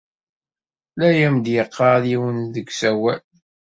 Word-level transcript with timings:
La 0.97 1.09
am-d-yeɣɣar 1.25 2.01
yiwen 2.09 2.37
deg 2.53 2.67
usawal. 2.71 3.21